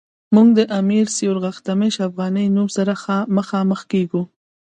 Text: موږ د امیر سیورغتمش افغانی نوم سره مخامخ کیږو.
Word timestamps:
موږ 0.35 0.47
د 0.59 0.61
امیر 0.79 1.05
سیورغتمش 1.17 1.95
افغانی 2.07 2.45
نوم 2.55 2.67
سره 2.77 2.93
مخامخ 3.37 3.81
کیږو. 3.91 4.21